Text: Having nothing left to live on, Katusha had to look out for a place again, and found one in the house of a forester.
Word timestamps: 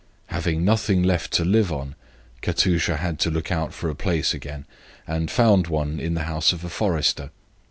Having 0.29 0.65
nothing 0.65 1.03
left 1.03 1.31
to 1.33 1.45
live 1.45 1.71
on, 1.71 1.93
Katusha 2.41 2.97
had 2.97 3.19
to 3.19 3.29
look 3.29 3.51
out 3.51 3.71
for 3.71 3.87
a 3.87 3.93
place 3.95 4.33
again, 4.33 4.65
and 5.05 5.29
found 5.29 5.67
one 5.67 5.99
in 5.99 6.15
the 6.15 6.23
house 6.23 6.51
of 6.51 6.65
a 6.65 6.69
forester. 6.69 7.29